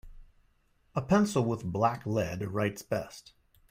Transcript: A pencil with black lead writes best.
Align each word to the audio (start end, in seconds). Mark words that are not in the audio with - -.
A 0.95 1.01
pencil 1.03 1.45
with 1.45 1.63
black 1.63 2.07
lead 2.07 2.41
writes 2.41 2.81
best. 2.81 3.33